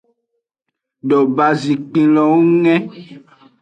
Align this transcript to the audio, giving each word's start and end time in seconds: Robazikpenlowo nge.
Robazikpenlowo 1.09 2.35
nge. 2.61 2.75